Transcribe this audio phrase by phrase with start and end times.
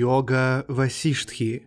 [0.00, 1.66] Йога Васиштхи.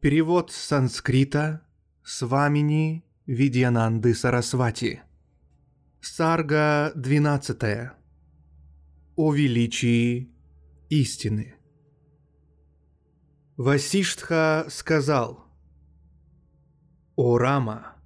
[0.00, 1.62] Перевод с санскрита
[2.04, 5.02] Свамини Видьянанды Сарасвати.
[6.00, 7.90] Сарга 12.
[9.16, 10.30] О величии
[10.88, 11.56] истины.
[13.56, 15.44] Васиштха сказал,
[17.16, 17.96] «О Рама,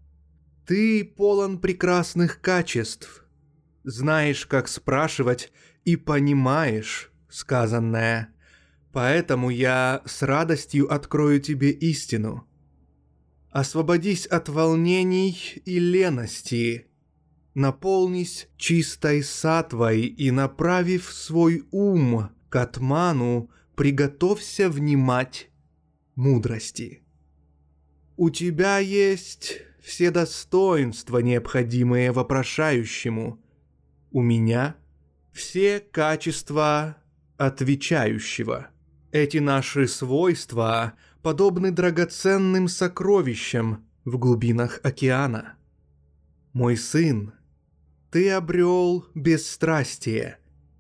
[0.64, 3.26] ты полон прекрасных качеств,
[3.84, 5.52] знаешь, как спрашивать
[5.84, 8.31] и понимаешь сказанное,
[8.92, 12.46] поэтому я с радостью открою тебе истину.
[13.50, 16.86] Освободись от волнений и лености,
[17.54, 25.50] наполнись чистой сатвой и, направив свой ум к атману, приготовься внимать
[26.14, 27.02] мудрости.
[28.16, 33.42] У тебя есть все достоинства, необходимые вопрошающему.
[34.10, 34.76] У меня
[35.32, 36.96] все качества
[37.36, 38.71] отвечающего.
[39.12, 45.56] Эти наши свойства подобны драгоценным сокровищам в глубинах океана.
[46.54, 47.34] Мой сын,
[48.10, 50.38] ты обрел бесстрастие,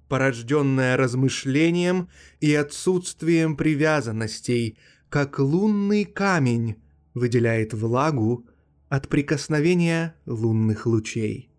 [0.08, 2.08] порожденное размышлением
[2.40, 4.78] и отсутствием привязанностей,
[5.10, 6.76] как лунный камень
[7.12, 8.46] выделяет влагу
[8.88, 11.50] от прикосновения лунных лучей.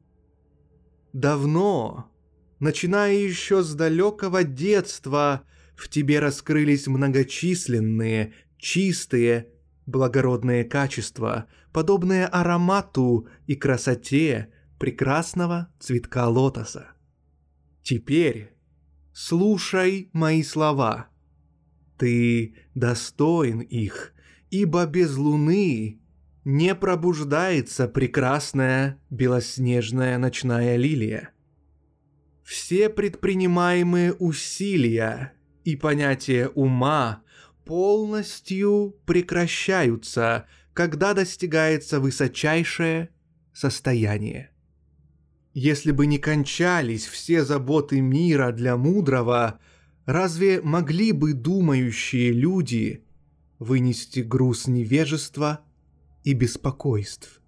[1.14, 2.10] Давно,
[2.60, 5.44] начиная еще с далекого детства,
[5.84, 9.50] в тебе раскрылись многочисленные, чистые,
[9.86, 14.48] благородные качества, подобные аромату и красоте
[14.80, 16.88] прекрасного цветка лотоса.
[17.82, 18.54] Теперь
[19.12, 21.10] слушай мои слова.
[21.98, 24.14] Ты достоин их,
[24.52, 26.00] ибо без луны
[26.46, 31.32] не пробуждается прекрасная белоснежная ночная лилия.
[32.42, 35.33] Все предпринимаемые усилия
[35.64, 37.24] и понятие ума
[37.66, 43.10] полностью прекращаются, когда достигается высочайшее
[43.54, 44.52] состояние.
[45.54, 49.60] Если бы не кончались все заботы мира для мудрого,
[50.06, 53.04] разве могли бы думающие люди
[53.60, 55.62] вынести груз невежества
[56.24, 57.40] и беспокойств?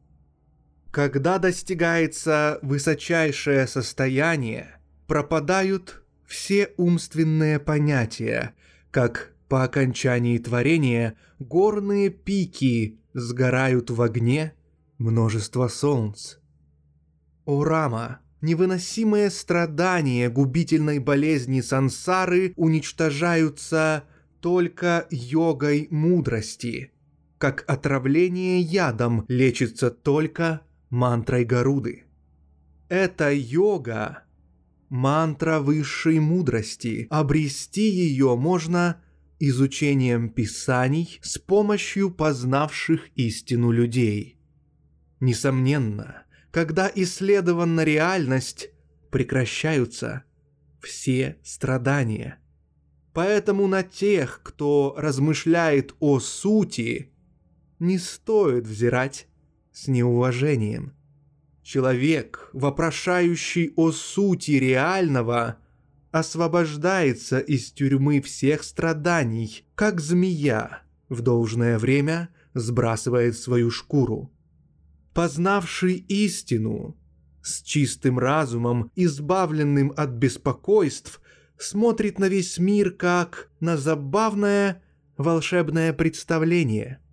[0.92, 8.53] Когда достигается высочайшее состояние, пропадают все умственные понятия,
[8.91, 14.53] как по окончании творения горные пики сгорают в огне
[14.97, 16.35] множество солнц.
[17.46, 24.03] О Рама, невыносимые страдания губительной болезни сансары уничтожаются
[24.41, 26.91] только йогой мудрости,
[27.38, 32.06] как отравление ядом лечится только мантрой Гаруды.
[32.90, 34.25] Это йога
[34.90, 37.07] мантра высшей мудрости.
[37.09, 39.01] Обрести ее можно
[39.40, 44.38] изучением писаний с помощью познавших истину людей.
[45.19, 48.69] Несомненно, когда исследована реальность,
[49.12, 50.23] прекращаются
[50.81, 52.40] все страдания.
[53.13, 57.12] Поэтому на тех, кто размышляет о сути,
[57.79, 59.28] не стоит взирать
[59.72, 60.95] с неуважением.
[61.66, 65.58] Человек, вопрошающий о сути реального,
[66.12, 74.32] освобождается из тюрьмы всех страданий, как змея в должное время сбрасывает свою шкуру.
[75.16, 76.96] Познавший истину,
[77.41, 81.20] с чистым разумом, избавленным от беспокойств,
[81.58, 84.84] смотрит на весь мир как на забавное
[85.17, 87.00] волшебное представление–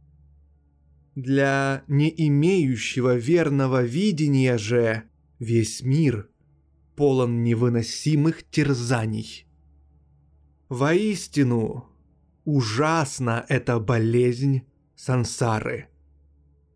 [1.14, 5.04] для не имеющего верного видения же
[5.38, 6.30] весь мир
[6.96, 9.46] полон невыносимых терзаний.
[10.68, 11.88] Воистину,
[12.44, 14.62] ужасна эта болезнь
[14.96, 15.88] сансары.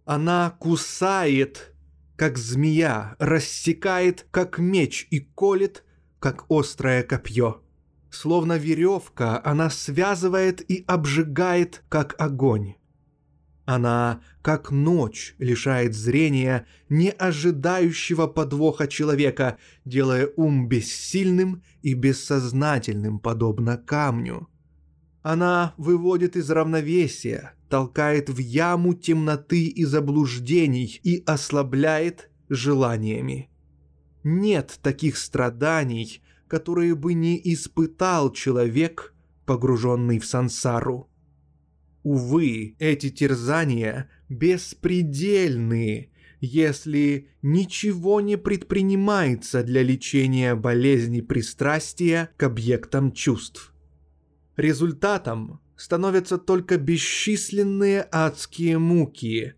[0.04, 1.74] Она кусает,
[2.16, 5.84] как змея, рассекает, как меч и колет,
[6.18, 7.62] как острое копье.
[8.10, 12.74] Словно веревка, она связывает и обжигает, как огонь.
[13.66, 23.76] Она, как ночь, лишает зрения не ожидающего подвоха человека, делая ум бессильным и бессознательным, подобно
[23.76, 24.48] камню.
[25.22, 33.50] Она выводит из равновесия, толкает в яму темноты и заблуждений и ослабляет желаниями.
[34.22, 39.12] Нет таких страданий, которые бы не испытал человек,
[39.44, 41.08] погруженный в сансару.
[42.06, 53.74] Увы, эти терзания беспредельные, если ничего не предпринимается для лечения болезни пристрастия к объектам чувств.
[54.56, 59.54] Результатом становятся только бесчисленные адские муки,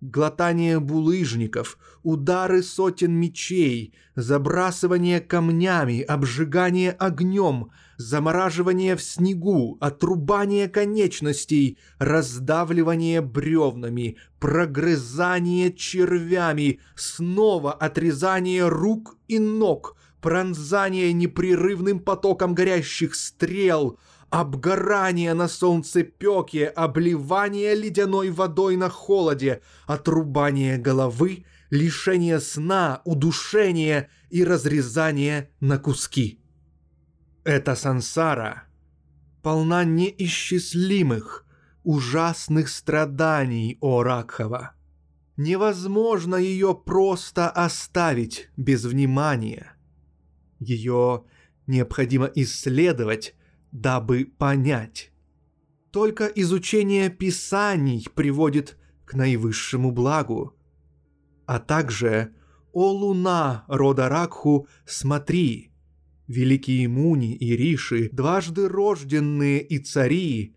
[0.00, 13.20] глотание булыжников, удары сотен мечей, забрасывание камнями, обжигание огнем, замораживание в снегу, отрубание конечностей, раздавливание
[13.20, 23.98] бревнами, прогрызание червями, снова отрезание рук и ног, пронзание непрерывным потоком горящих стрел—
[24.30, 34.44] обгорание на солнце пеке, обливание ледяной водой на холоде, отрубание головы, лишение сна, удушение и
[34.44, 36.40] разрезание на куски.
[37.44, 38.64] Эта сансара
[39.42, 41.46] полна неисчислимых,
[41.82, 44.74] ужасных страданий, о Ракхава.
[45.36, 49.72] Невозможно ее просто оставить без внимания.
[50.58, 51.24] Ее
[51.66, 53.34] необходимо исследовать
[53.72, 55.12] дабы понять.
[55.90, 60.54] Только изучение писаний приводит к наивысшему благу.
[61.46, 62.32] А также,
[62.72, 65.72] о луна рода Ракху, смотри,
[66.28, 70.54] великие муни и риши, дважды рожденные и цари,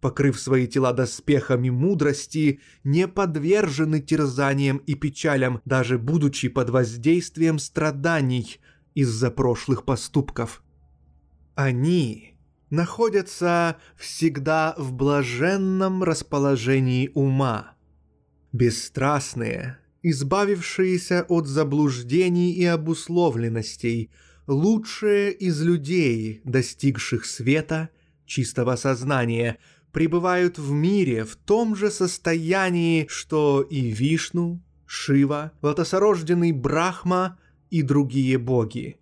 [0.00, 8.60] покрыв свои тела доспехами мудрости, не подвержены терзаниям и печалям, даже будучи под воздействием страданий
[8.94, 10.62] из-за прошлых поступков.
[11.54, 12.34] Они
[12.70, 17.74] находятся всегда в блаженном расположении ума.
[18.52, 24.10] Бесстрастные, избавившиеся от заблуждений и обусловленностей,
[24.46, 27.90] лучшие из людей, достигших света,
[28.24, 29.58] чистого сознания,
[29.92, 37.38] пребывают в мире в том же состоянии, что и Вишну, Шива, лотосорожденный Брахма
[37.70, 38.99] и другие боги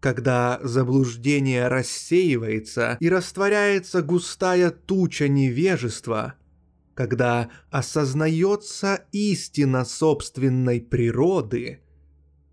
[0.00, 6.34] когда заблуждение рассеивается и растворяется густая туча невежества,
[6.94, 11.80] когда осознается истина собственной природы,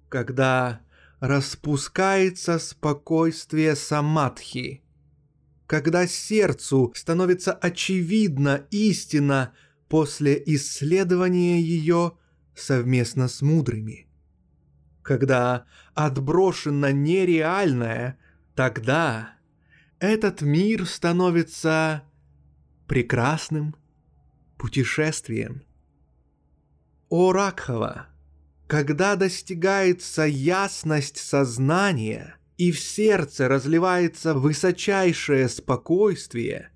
[0.10, 0.82] когда
[1.20, 4.84] распускается спокойствие самадхи,
[5.68, 9.54] когда сердцу становится очевидна истина
[9.88, 12.14] после исследования ее
[12.56, 14.05] совместно с мудрыми
[15.06, 18.18] когда отброшено нереальное,
[18.56, 19.36] тогда
[20.00, 22.04] этот мир становится
[22.88, 23.76] прекрасным
[24.58, 25.64] путешествием.
[27.10, 28.08] О Ракхава,
[28.66, 36.72] когда достигается ясность сознания и в сердце разливается высочайшее спокойствие,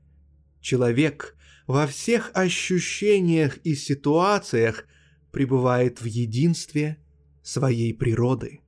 [0.62, 4.86] человек во всех ощущениях и ситуациях
[5.31, 7.00] пребывает в единстве–
[7.49, 8.61] своей природы.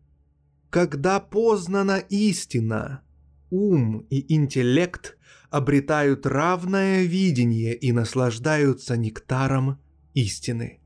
[0.69, 3.03] Когда познана истина,
[3.49, 5.17] ум и интеллект
[5.49, 9.79] обретают равное видение и наслаждаются нектаром
[10.13, 10.79] истины.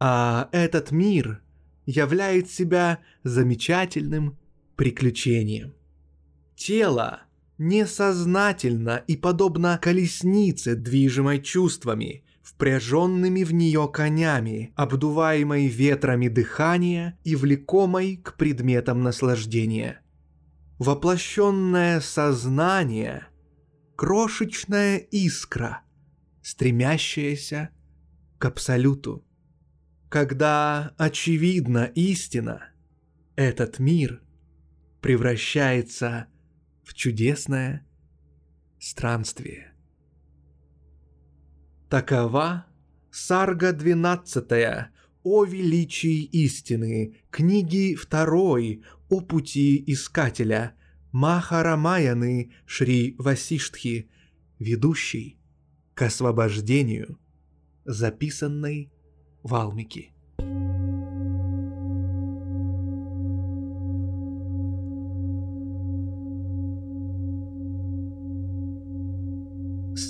[0.00, 1.42] А этот мир
[1.84, 4.38] являет себя замечательным
[4.74, 5.74] приключением.
[6.56, 7.22] Тело
[7.58, 18.18] несознательно и подобно колеснице, движимой чувствами, впряженными в нее конями, обдуваемой ветрами дыхания и влекомой
[18.18, 20.00] к предметам наслаждения.
[20.78, 23.26] Воплощенное сознание—
[23.96, 25.82] крошечная искра,
[26.40, 27.70] стремящаяся
[28.38, 29.26] к абсолюту.
[30.08, 32.68] Когда очевидна истина,
[33.34, 34.22] этот мир
[35.00, 36.28] превращается
[36.84, 37.84] в чудесное
[38.78, 39.75] странствие.
[41.88, 42.66] Такова
[43.12, 44.90] Сарга двенадцатая
[45.22, 50.74] о величии истины, книги второй о пути искателя,
[51.12, 54.10] Махарамаяны Шри Васиштхи,
[54.58, 55.38] ведущий
[55.94, 57.20] к освобождению,
[57.84, 58.90] записанной
[59.44, 60.15] Валмики.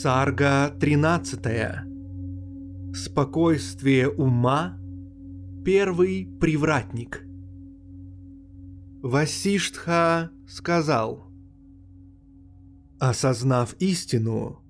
[0.07, 2.95] Сарга 13.
[2.95, 4.79] Спокойствие ума–
[5.65, 7.27] первый привратник.
[9.03, 11.29] Васиштха сказал,
[13.01, 14.63] «Осознав истину,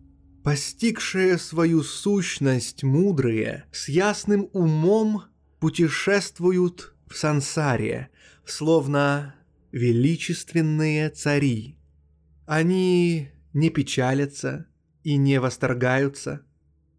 [0.43, 5.25] постигшие свою сущность мудрые с ясным умом
[5.61, 8.09] путешествуют в сансаре,
[8.47, 9.35] словно
[9.71, 11.76] величественные цари.
[12.47, 14.66] Они не печалятся
[15.07, 16.45] и не восторгаются,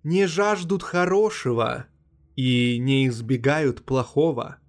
[0.02, 1.88] не жаждут хорошего
[2.38, 4.60] и не избегают плохого.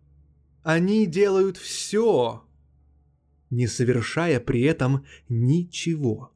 [0.64, 2.44] Они делают все,
[3.48, 6.32] не совершая при этом ничего.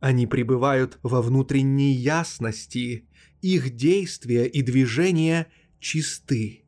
[0.00, 3.08] Они пребывают во внутренней ясности,
[3.40, 5.46] их действия и движения
[5.78, 6.64] чисты.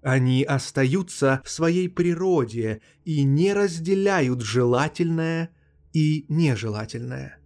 [0.00, 5.50] Они остаются в своей природе и не разделяют желательное
[5.92, 7.40] и нежелательное.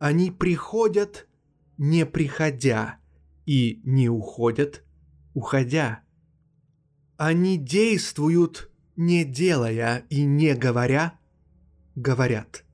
[0.00, 1.28] Они приходят,
[1.76, 2.96] не приходя,
[3.44, 4.82] и не уходят,
[5.34, 6.00] уходя.
[7.18, 11.18] Они действуют, не делая и не говоря,
[11.96, 12.64] говорят.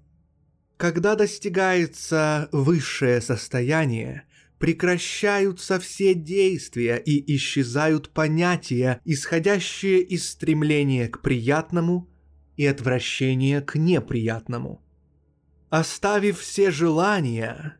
[0.76, 4.22] Когда достигается высшее состояние,
[4.60, 12.08] прекращаются все действия и исчезают понятия, исходящие из стремления к приятному
[12.56, 14.85] и отвращения к неприятному.
[15.78, 17.76] Оставив все желания,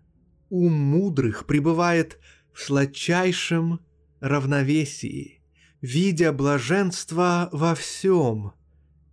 [0.50, 2.18] ум мудрых пребывает
[2.52, 3.80] в сладчайшем
[4.20, 5.40] равновесии,
[5.80, 8.52] видя блаженство во всем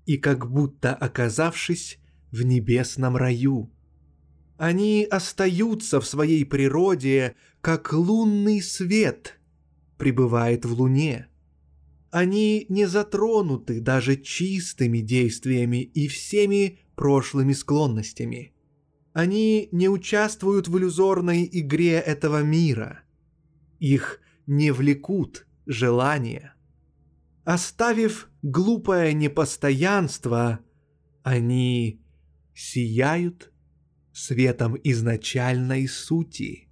[0.06, 1.98] и как будто оказавшись
[2.32, 3.72] в небесном раю.
[4.58, 9.40] Они остаются в своей природе, как лунный свет
[9.98, 11.28] пребывает в луне.
[12.12, 18.53] Они не затронуты даже чистыми действиями и всеми прошлыми склонностями.
[19.14, 23.04] Они не участвуют в иллюзорной игре этого мира.
[23.80, 26.56] Их не влекут желания.
[27.44, 30.60] Оставив глупое непостоянство,
[31.22, 32.02] они
[32.56, 33.52] сияют
[34.14, 36.70] светом изначальной сути.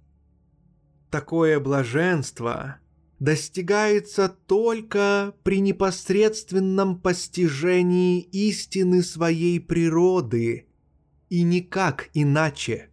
[1.10, 2.78] Такое блаженство
[3.20, 10.66] достигается только при непосредственном постижении истины своей природы
[11.32, 12.90] и никак иначе.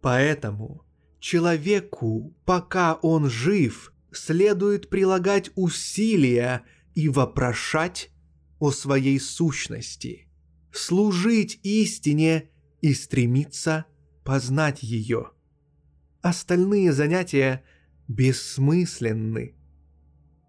[0.00, 0.84] Поэтому
[1.20, 6.64] человеку, пока он жив, следует прилагать усилия
[6.96, 8.10] и вопрошать
[8.58, 10.26] о своей сущности,
[10.72, 13.84] служить истине и стремиться
[14.24, 15.30] познать ее.
[16.22, 17.62] Остальные занятия
[18.08, 19.54] бессмысленны.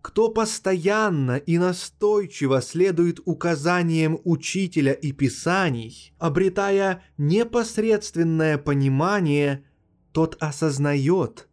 [0.01, 9.63] Кто постоянно и настойчиво следует указаниям учителя и писаний, обретая непосредственное понимание,
[10.11, 11.47] тот осознает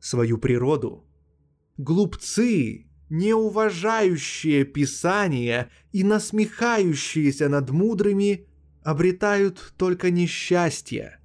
[0.00, 1.04] свою природу.
[1.76, 8.46] Глупцы, не уважающие писания и насмехающиеся над мудрыми,
[8.82, 11.20] обретают только несчастье,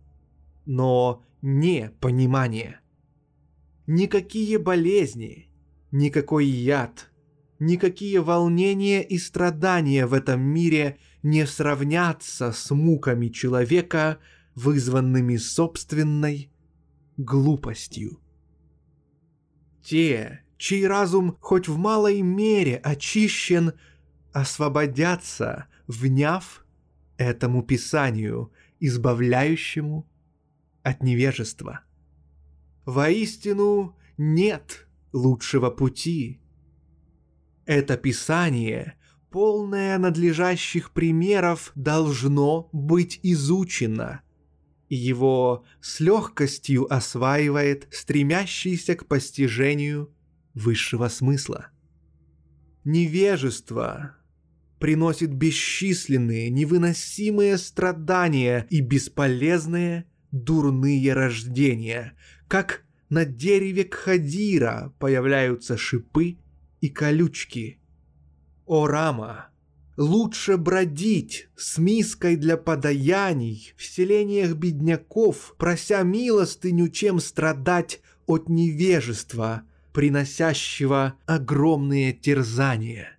[0.65, 2.82] но не понимание.
[3.88, 5.45] Никакие болезни,
[5.96, 7.10] никакой яд,
[7.58, 14.20] никакие волнения и страдания в этом мире не сравнятся с муками человека,
[14.56, 16.52] вызванными собственной
[17.18, 18.20] глупостью.
[19.82, 23.74] Те, чей разум хоть в малой мере очищен,
[24.34, 26.66] освободятся, вняв
[27.18, 30.06] этому Писанию, избавляющему
[30.84, 31.82] от невежества.
[32.86, 34.85] Воистину нет
[35.15, 36.41] лучшего пути.
[37.65, 38.95] Это Писание,
[39.31, 44.22] полное надлежащих примеров, должно быть изучено.
[44.89, 50.13] Его с легкостью осваивает стремящийся к постижению
[50.53, 51.69] высшего смысла.
[52.84, 54.17] Невежество
[54.79, 62.13] приносит бесчисленные, невыносимые страдания и бесполезные дурные рождения,
[62.48, 62.85] как
[63.15, 66.38] на дереве Кхадира появляются шипы
[66.81, 67.79] и колючки.
[68.65, 69.48] О, Рама,
[69.95, 79.63] лучше бродить с миской для подаяний в селениях бедняков, прося милостыню, чем страдать от невежества,
[79.93, 83.15] приносящего огромные терзания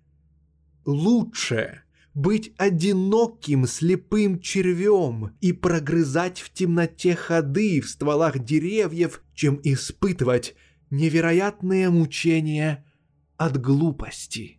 [0.85, 1.81] лучше
[2.17, 10.55] быть одиноким слепым червем и прогрызать в темноте ходы в стволах деревьев, чем испытывать
[10.89, 12.83] невероятные мучения
[13.37, 14.57] от глупости.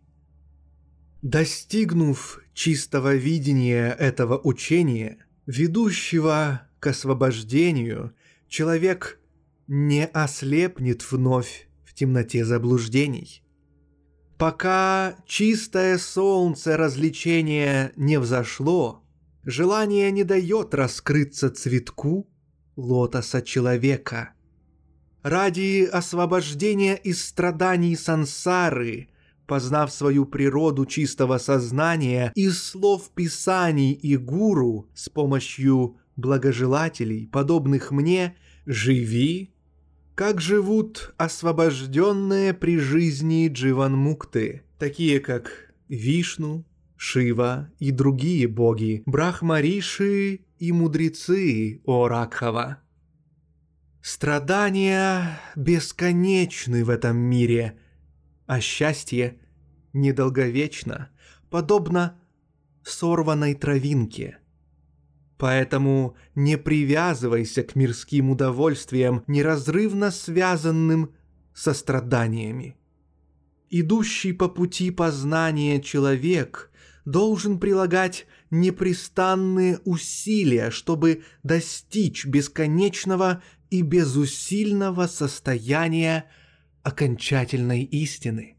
[1.21, 8.13] Достигнув чистого видения этого учения, ведущего к освобождению,
[8.47, 9.19] человек
[9.67, 13.43] не ослепнет вновь в темноте заблуждений.
[14.39, 19.03] Пока чистое солнце развлечения не взошло,
[19.43, 22.25] желание не дает раскрыться цветку
[22.77, 24.29] лотоса человека.
[25.23, 29.09] Ради освобождения из страданий сансары,
[29.45, 38.37] познав свою природу чистого сознания из слов писаний и гуру с помощью благожелателей, подобных мне,
[38.65, 39.53] живи
[40.19, 46.65] как живут освобожденные при жизни Дживанмукты, такие как Вишну,
[46.97, 52.79] Шива и другие боги, Брахмариши и мудрецы Оракхава.
[54.01, 57.79] Страдания бесконечны в этом мире,
[58.45, 59.39] а счастье
[59.93, 61.11] недолговечно,
[61.49, 62.19] подобно
[62.83, 64.39] сорванной травинке–
[65.39, 71.15] Поэтому не привязывайся к мирским удовольствиям, неразрывно связанным
[71.53, 72.75] со страданиями.
[73.69, 76.71] Идущий по пути познания человек
[77.05, 86.25] должен прилагать непрестанные усилия, чтобы достичь бесконечного и безусильного состояния
[86.83, 88.57] окончательной истины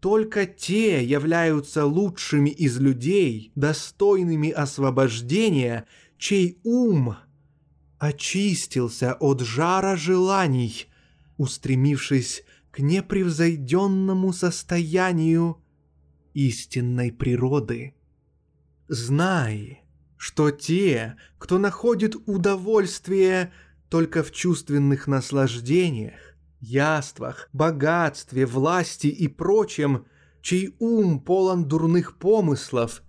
[0.00, 5.86] только те являются лучшими из людей, достойными освобождения,
[6.18, 7.16] чей ум
[7.98, 10.86] очистился от жара желаний,
[11.36, 15.60] устремившись к непревзойденному состоянию
[16.32, 17.94] истинной природы.
[18.86, 19.82] Знай,
[20.16, 23.52] что те, кто находит удовольствие
[23.88, 26.27] только в чувственных наслаждениях,
[26.60, 30.06] яствах, богатстве, власти и прочем,
[30.40, 33.02] чей ум полон дурных помыслов,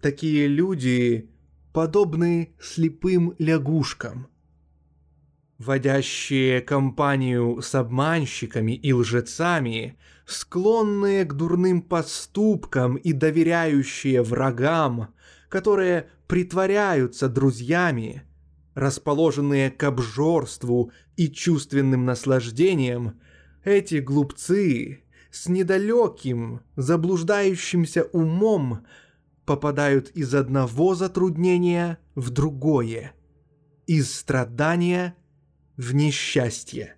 [0.00, 1.30] такие люди
[1.72, 4.28] подобны слепым лягушкам.
[5.58, 15.14] Водящие компанию с обманщиками и лжецами, склонные к дурным поступкам и доверяющие врагам,
[15.48, 18.24] которые притворяются друзьями–
[18.74, 23.20] расположенные к обжорству и чувственным наслаждениям,
[23.64, 28.86] эти глупцы с недалеким, заблуждающимся умом
[29.44, 33.12] попадают из одного затруднения в другое,
[33.86, 35.16] из страдания
[35.76, 36.96] в несчастье,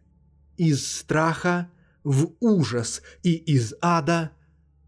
[0.56, 1.70] из страха
[2.04, 4.32] в ужас и из ада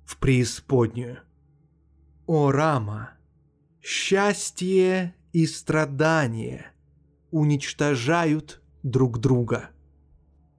[0.05, 1.18] в преисподнюю.
[2.27, 3.12] О, Рама,
[3.81, 6.72] счастье и страдание–
[7.31, 9.71] уничтожают друг друга.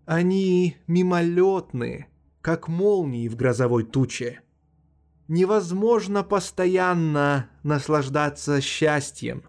[0.05, 2.07] Они мимолетны,
[2.41, 4.41] как молнии в грозовой туче.
[5.27, 9.43] Невозможно постоянно наслаждаться счастьем.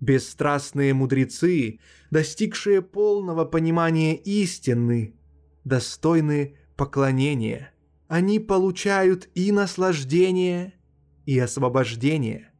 [0.00, 1.78] Бесстрастные мудрецы,
[2.10, 5.14] достигшие полного понимания истины,
[5.62, 7.72] достойны поклонения.
[8.08, 10.74] Они получают и наслаждение,
[11.24, 12.50] и освобождение.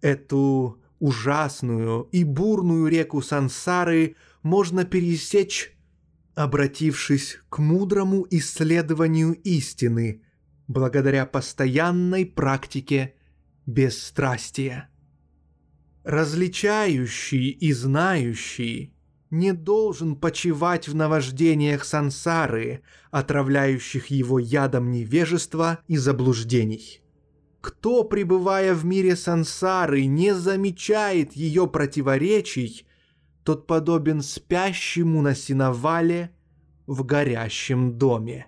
[0.00, 5.76] Эту ужасную и бурную реку сансары можно пересечь,
[6.34, 10.22] обратившись к мудрому исследованию истины,
[10.66, 13.14] благодаря постоянной практике
[13.66, 14.88] бесстрастия.
[16.04, 18.94] Различающий и знающий
[19.30, 27.02] не должен почивать в наваждениях сансары, отравляющих его ядом невежества и заблуждений.
[27.60, 32.86] Кто, пребывая в мире сансары, не замечает ее противоречий,
[33.42, 36.30] тот подобен спящему на синовале
[36.86, 38.46] в горящем доме.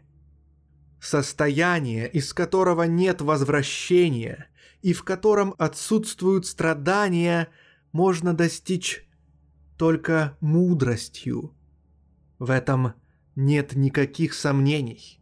[1.00, 4.48] Состояние, из которого нет возвращения
[4.82, 7.48] и в котором отсутствуют страдания,
[7.92, 9.06] можно достичь
[9.76, 11.54] только мудростью.
[12.38, 12.94] В этом
[13.34, 15.19] нет никаких сомнений.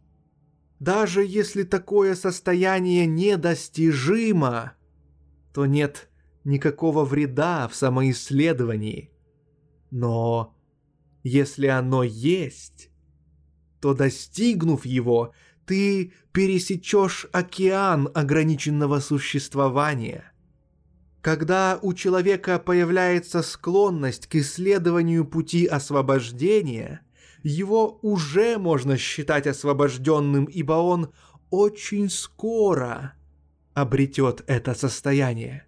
[0.79, 4.73] Даже если такое состояние недостижимо,
[5.53, 6.09] то нет
[6.45, 9.11] никакого вреда в самоисследовании.
[9.91, 10.55] Но
[11.23, 12.89] если оно есть,
[13.81, 15.33] то достигнув его,
[15.65, 20.31] ты пересечешь океан ограниченного существования.
[21.21, 27.01] Когда у человека появляется склонность к исследованию пути освобождения–
[27.43, 31.11] его уже можно считать освобожденным, ибо он
[31.49, 33.13] очень скоро
[33.73, 35.65] обретет это состояние.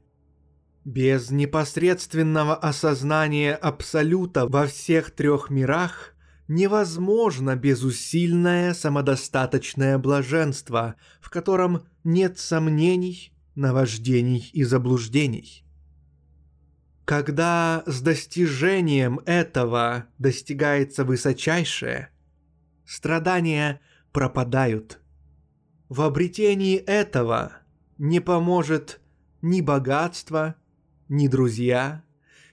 [0.84, 6.15] Без непосредственного осознания Абсолюта во всех трех мирах
[6.47, 15.63] невозможно безусильное самодостаточное блаженство, в котором нет сомнений, наваждений и заблуждений.
[17.12, 22.08] Когда с достижением этого достигается высочайшее,
[22.86, 23.82] страдания
[24.13, 25.02] пропадают.
[25.89, 27.52] В обретении этого
[27.97, 29.02] не поможет
[29.41, 30.56] ни богатство,
[31.10, 32.06] ни друзья,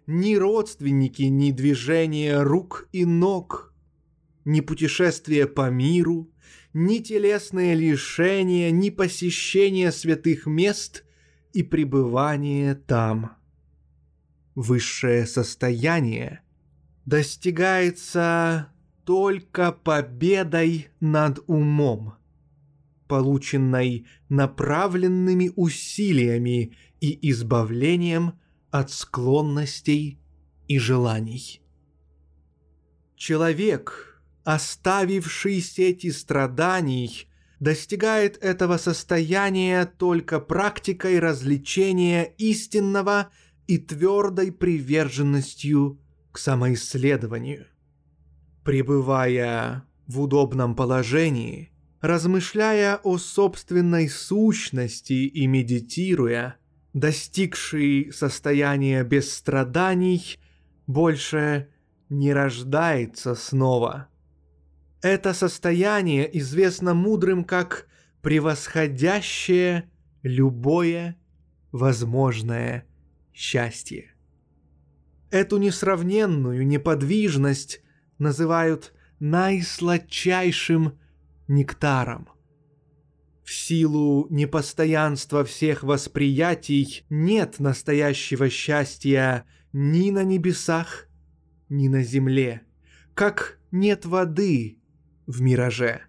[0.09, 3.73] ни родственники, ни движение рук и ног,
[4.45, 6.33] ни путешествие по миру,
[6.73, 11.05] ни телесные лишения, ни посещение святых мест
[11.53, 13.38] и пребывание там.
[14.61, 16.41] Высшее состояние
[17.07, 18.73] достигается
[19.05, 22.15] только победой над умом,
[23.07, 28.33] полученной направленными усилиями и избавлением
[28.73, 30.19] от склонностей
[30.67, 31.63] и желаний.
[33.15, 37.29] Человек, оставивший сети страданий,
[37.61, 43.31] достигает этого состояния только практикой развлечения истинного
[43.69, 46.01] и твердой приверженностью
[46.33, 47.67] к самоисследованию.
[48.65, 56.57] Пребывая в удобном положении, размышляя о собственной сущности и медитируя,
[56.95, 60.39] достигший состояния без страданий,
[60.87, 61.69] больше
[62.09, 64.09] не рождается снова.
[65.03, 67.87] Это состояние известно мудрым как
[68.23, 69.91] превосходящее
[70.23, 71.19] любое
[71.71, 72.88] возможное
[73.39, 74.13] счастье.
[75.31, 77.81] Эту несравненную неподвижность
[78.19, 80.99] называют наисладчайшим
[81.47, 82.29] нектаром–
[83.49, 91.09] в силу непостоянства всех восприятий нет настоящего счастья ни на небесах,
[91.71, 92.61] ни на земле,
[93.15, 94.77] как нет воды
[95.27, 96.03] в мираже.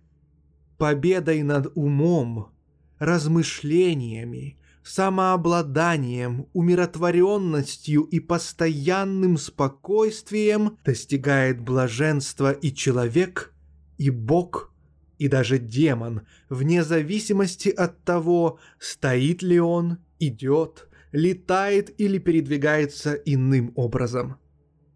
[0.78, 2.52] Победой над умом,
[2.98, 13.54] размышлениями, самообладанием, умиротворенностью и постоянным спокойствием достигает блаженства и человек,
[13.98, 14.74] и Бог
[15.20, 23.74] и даже демон, вне зависимости от того, стоит ли он, идет, летает или передвигается иным
[23.76, 24.38] образом.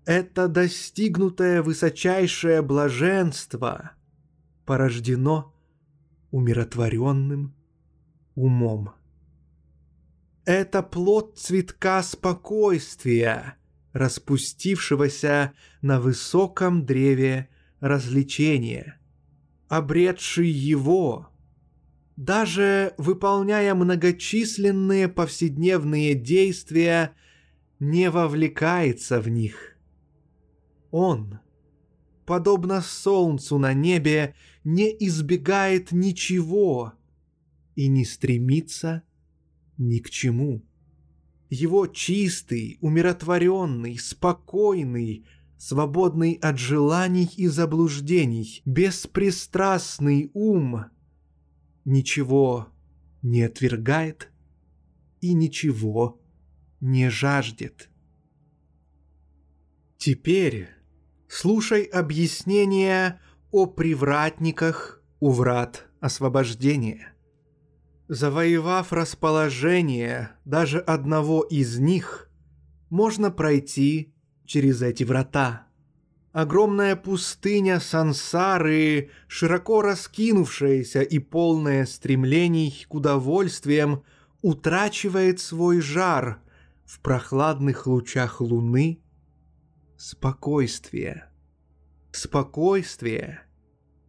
[0.05, 3.91] Это достигнутое высочайшее блаженство
[4.65, 5.53] порождено
[6.31, 7.53] умиротворенным
[8.35, 8.91] умом.
[10.45, 13.57] Это плод цветка спокойствия,
[13.93, 18.99] распустившегося на высоком древе развлечения–
[19.77, 21.29] обретший его,
[22.15, 27.15] даже выполняя многочисленные повседневные действия,
[27.79, 29.75] не вовлекается в них.
[30.91, 31.39] Он,
[32.25, 36.93] подобно солнцу на небе, не избегает ничего
[37.75, 39.01] и не стремится
[39.87, 40.63] ни к чему.
[41.49, 45.25] Его чистый, умиротворенный, спокойный,
[45.57, 50.85] свободный от желаний и заблуждений, беспристрастный ум
[51.85, 52.69] ничего
[53.21, 54.31] не отвергает
[55.21, 56.19] и ничего
[56.81, 57.89] не жаждет.
[59.97, 60.69] Теперь
[61.29, 67.12] слушай объяснение о привратниках у врат освобождения.
[68.09, 72.29] Завоевав расположение даже одного из них,
[72.89, 74.13] можно пройти
[74.45, 75.67] через эти врата.
[76.33, 84.03] Огромная пустыня сансары, широко раскинувшаяся и полная стремлений к удовольствиям,
[84.41, 86.41] утрачивает свой жар
[86.85, 88.99] в прохладных лучах луны.
[89.95, 91.29] Спокойствие.
[92.11, 93.43] Спокойствие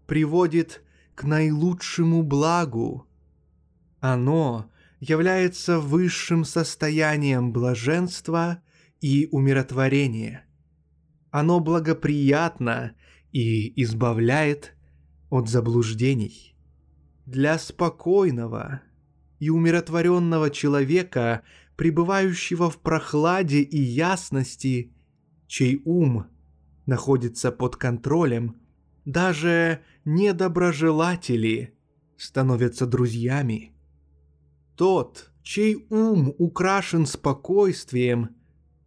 [0.06, 0.82] приводит
[1.14, 3.06] к наилучшему благу.
[4.04, 8.60] Оно является высшим состоянием блаженства–
[9.04, 10.46] и умиротворение.
[11.30, 12.96] Оно благоприятно
[13.32, 14.74] и избавляет
[15.28, 16.56] от заблуждений.
[17.26, 18.80] Для спокойного
[19.40, 21.42] и умиротворенного человека,
[21.76, 24.94] пребывающего в прохладе и ясности,
[25.48, 26.28] чей ум
[26.86, 28.56] находится под контролем,
[29.04, 31.74] даже недоброжелатели
[32.16, 33.73] становятся друзьями.
[34.76, 38.30] Тот, чей ум украшен спокойствием–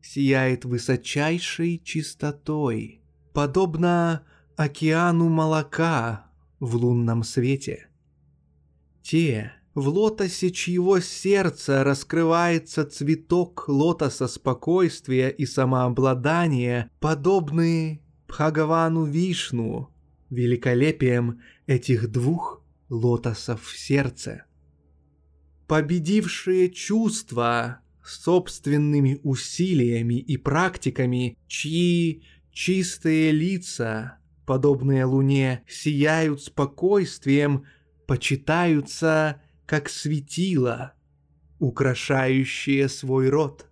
[0.08, 3.02] сияет высочайшей чистотой,
[3.34, 4.24] подобно
[4.56, 7.88] океану молока в лунном свете.
[9.02, 19.90] Те, в лотосе чьего сердца раскрывается цветок лотоса спокойствия и самообладания, подобные Бхагавану Вишну,
[20.30, 24.47] великолепием этих двух лотосов в сердце.
[25.68, 37.66] Победившие чувства собственными усилиями и практиками, чьи чистые лица, подобные луне, сияют спокойствием,
[38.08, 40.94] почитаются как светило,
[41.60, 43.68] украшающее свой род.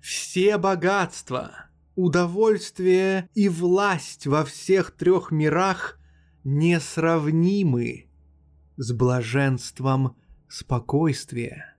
[0.00, 5.98] Все богатства, удовольствие и власть во всех трех мирах
[6.42, 8.06] несравнимы
[8.76, 10.16] с блаженством
[10.54, 11.74] спокойствия.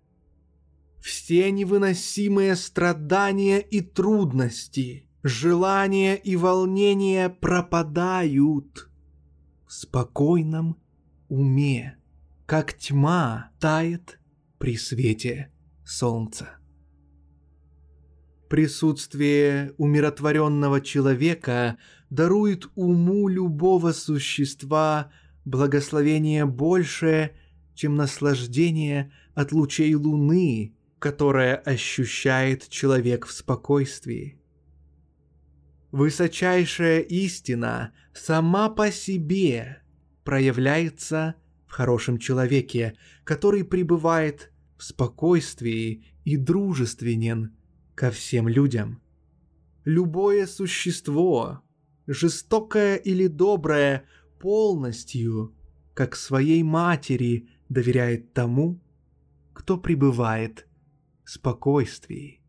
[1.00, 8.90] Все невыносимые страдания и трудности, желания и волнения пропадают
[9.66, 10.78] в спокойном
[11.30, 11.98] уме,
[12.46, 14.20] как тьма тает
[14.58, 15.54] при свете
[15.86, 16.58] солнца.
[18.50, 21.78] Присутствие умиротворенного человека
[22.10, 25.12] дарует уму любого существа
[25.46, 27.38] благословение большее,
[27.76, 34.40] чем наслаждение от лучей луны, которое ощущает человек в спокойствии.
[35.92, 39.84] Высочайшая истина сама по себе
[40.24, 41.36] проявляется
[41.68, 47.56] в хорошем человеке, который пребывает в спокойствии и дружественен
[47.94, 49.02] ко всем людям.
[49.86, 51.62] Любое существо,
[52.08, 54.06] жестокое или доброе,
[54.40, 55.56] полностью,
[55.94, 58.80] как своей матери, доверяет тому,
[59.54, 60.67] кто пребывает
[61.23, 62.41] в спокойствии.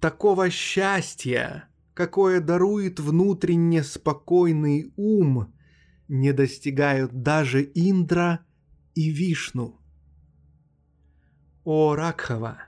[0.00, 5.52] Такого счастья, какое дарует внутренне спокойный ум,
[6.08, 8.44] не достигают даже Индра
[8.94, 9.80] и Вишну.
[11.64, 12.58] О Ракхава,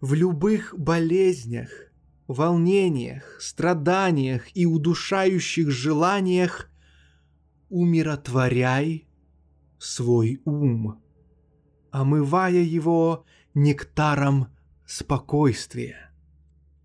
[0.00, 1.70] в любых болезнях,
[2.28, 6.70] волнениях, страданиях и удушающих желаниях
[7.68, 9.07] умиротворяй
[9.78, 11.00] свой ум,
[11.90, 14.48] омывая его нектаром
[14.86, 16.10] спокойствия.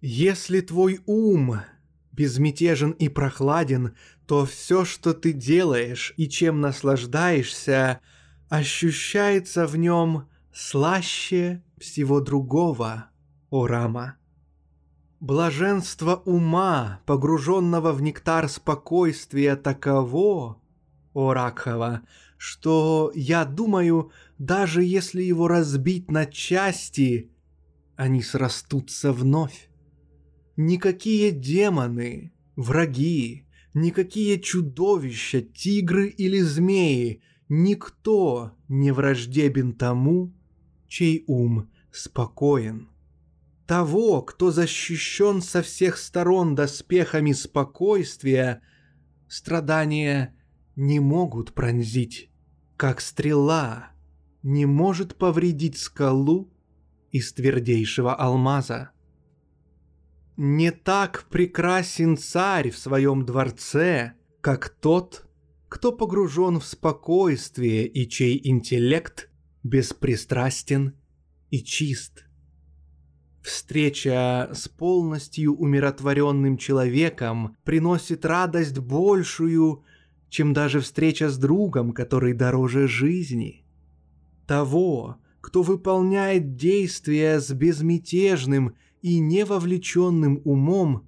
[0.01, 1.61] Если твой ум
[2.11, 3.95] безмятежен и прохладен,
[4.27, 7.99] то все, что ты делаешь и чем наслаждаешься,
[8.49, 13.07] ощущается в нем слаще всего другого,
[13.49, 14.17] о Рама.
[15.19, 20.57] Блаженство ума, погруженного в нектар спокойствия, таково,
[21.13, 22.01] о Ракхава,
[22.43, 27.31] что, я думаю, даже если его разбить на части,
[27.95, 29.69] они срастутся вновь.
[30.57, 40.33] Никакие демоны, враги, никакие чудовища, тигры или змеи, никто не враждебен тому,
[40.89, 42.89] чей ум спокоен.
[43.65, 48.61] Того, кто защищен со всех сторон доспехами спокойствия,
[49.29, 50.35] страдания
[50.75, 52.29] не могут пронзить,
[52.77, 53.91] как стрела
[54.41, 56.51] не может повредить скалу
[57.11, 58.91] из твердейшего алмаза.
[60.35, 65.25] Не так прекрасен царь в своем дворце, как тот,
[65.69, 69.29] кто погружен в спокойствие и чей интеллект
[69.63, 70.95] беспристрастен
[71.51, 72.25] и чист.
[73.43, 79.83] Встреча с полностью умиротворенным человеком приносит радость большую,
[80.33, 83.63] чем даже встреча с другом, который дороже жизни.
[84.47, 91.07] Того, кто выполняет действия с безмятежным и невовлеченным умом,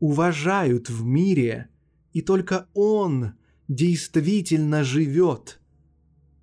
[0.00, 1.68] уважают в мире,
[2.12, 3.34] и только он
[3.68, 5.60] действительно живет,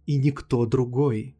[0.05, 1.35] и никто другой.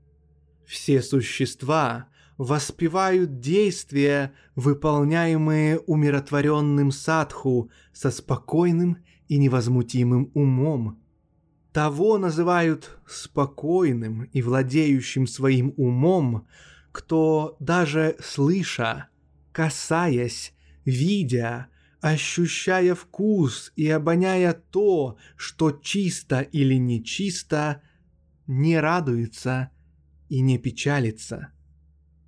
[0.65, 10.99] Все существа воспевают действия, выполняемые умиротворенным садху со спокойным и невозмутимым умом.
[11.71, 16.47] Того называют спокойным и владеющим своим умом,
[16.91, 19.07] кто даже слыша,
[19.51, 20.53] касаясь,
[20.85, 21.67] видя,
[21.99, 27.81] ощущая вкус и обоняя то, что чисто или нечисто,
[28.45, 29.71] не радуется
[30.29, 31.53] и не печалится.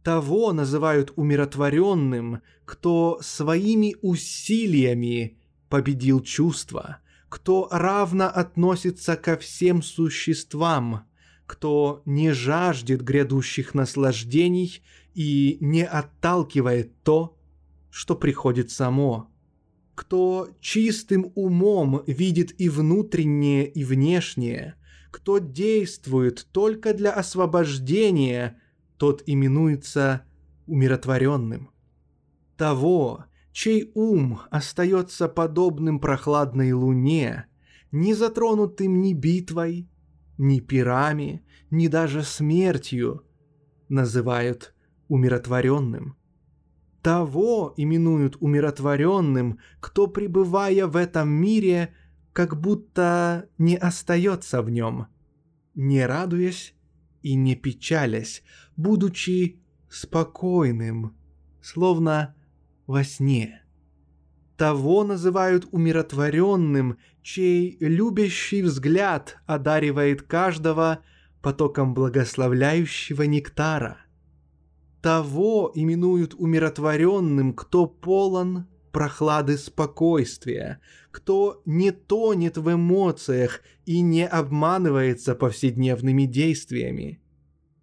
[0.01, 5.37] Того называют умиротворенным, кто своими усилиями
[5.69, 6.99] победил чувства,
[7.29, 11.05] кто равно относится ко всем существам,
[11.45, 14.81] кто не жаждет грядущих наслаждений
[15.13, 17.37] и не отталкивает то,
[17.89, 19.29] что приходит само,
[19.95, 24.75] кто чистым умом видит и внутреннее, и внешнее,
[25.11, 28.61] кто действует только для освобождения,
[28.97, 30.23] тот именуется
[30.67, 31.69] умиротворенным.
[32.57, 37.45] Того, чей ум остается подобным прохладной луне,
[37.89, 39.87] не затронутым ни битвой,
[40.37, 41.41] ни пирами,
[41.71, 43.23] ни даже смертью,
[43.87, 44.75] называют
[45.07, 46.17] умиротворенным.
[47.01, 51.93] Того именуют умиротворенным, кто, пребывая в этом мире,
[52.33, 55.07] как будто не остается в нем,
[55.75, 56.75] не радуясь
[57.21, 58.43] и не печалясь,
[58.75, 61.15] будучи спокойным,
[61.61, 62.35] словно
[62.87, 63.61] во сне.
[64.57, 70.99] Того называют умиротворенным, чей любящий взгляд одаривает каждого
[71.41, 73.97] потоком благословляющего нектара.
[75.01, 80.79] Того именуют умиротворенным, кто полон прохлады спокойствия,
[81.11, 87.21] кто не тонет в эмоциях и не обманывается повседневными действиями,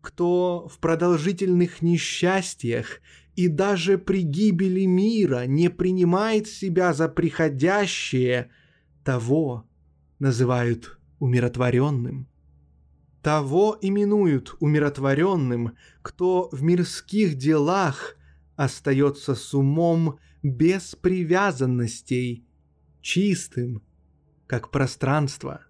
[0.00, 3.00] кто в продолжительных несчастьях
[3.36, 8.50] и даже при гибели мира не принимает себя за приходящее,
[9.04, 9.66] того
[10.18, 12.28] называют умиротворенным.
[13.22, 18.16] Того именуют умиротворенным, кто в мирских делах
[18.56, 22.44] остается с умом без привязанностей,
[23.00, 23.82] чистым,
[24.46, 25.62] как пространство.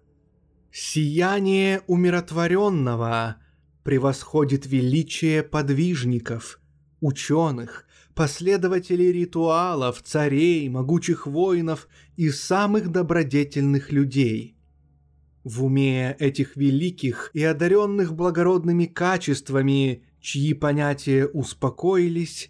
[0.71, 3.37] Сияние умиротворенного
[3.83, 6.59] превосходит величие подвижников,
[7.03, 7.85] ученых,
[8.15, 14.55] последователей ритуалов, царей, могучих воинов и самых добродетельных людей.
[15.43, 22.49] В уме этих великих и одаренных благородными качествами, чьи понятия успокоились,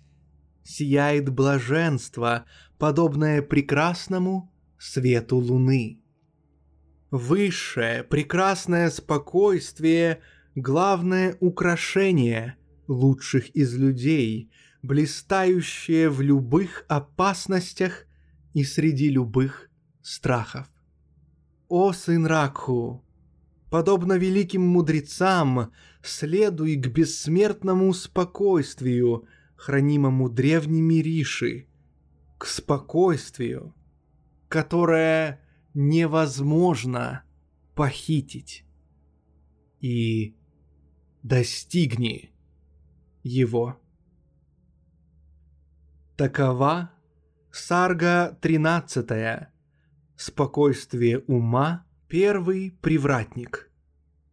[0.63, 2.45] сияет блаженство,
[2.77, 5.99] подобное прекрасному свету луны.
[7.09, 10.19] Высшее, прекрасное спокойствие–
[10.55, 12.57] главное украшение
[12.93, 14.51] лучших из людей,
[14.81, 18.05] блистающее в любых опасностях
[18.53, 19.69] и среди любых
[20.01, 20.67] страхов.
[21.67, 23.03] О, сын Ракху,
[23.69, 29.27] подобно великим мудрецам, следуй к бессмертному спокойствию–
[29.63, 31.67] хранимому древними Риши,
[32.37, 33.73] к спокойствию,
[34.49, 35.41] которое
[35.73, 37.23] невозможно
[37.73, 38.65] похитить.
[39.79, 40.35] И
[41.21, 42.32] достигни
[43.23, 43.79] его.
[46.15, 46.91] Такова
[47.51, 49.49] Сарга 13.
[50.15, 53.71] Спокойствие ума, первый привратник.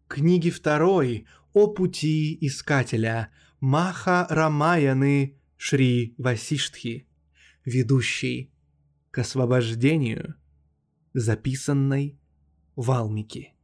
[0.09, 7.07] Книги второй о пути искателя, Маха Рамаяны Шри Васиштхи,
[7.65, 8.53] ведущий
[9.11, 10.35] к освобождению,
[11.13, 12.19] записанной
[12.77, 13.55] Валмики.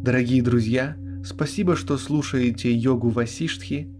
[0.00, 3.96] Дорогие друзья, спасибо, что слушаете йогу Васиштхи –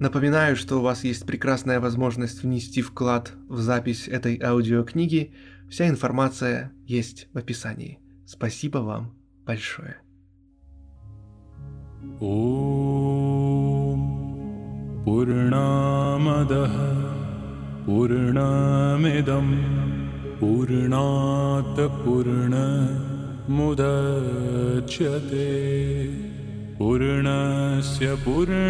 [0.00, 5.34] Напоминаю, что у вас есть прекрасная возможность внести вклад в запись этой аудиокниги.
[5.68, 7.98] Вся информация есть в описании.
[8.26, 9.12] Спасибо вам
[9.44, 9.98] большое.
[15.04, 16.74] पूर्णामदः
[17.86, 19.48] पूर्णमिदं
[20.40, 21.80] पूर्णात्
[23.45, 25.45] पूर्णमुदच्यते
[26.77, 28.61] पूर्णस्य पूर्णमादाय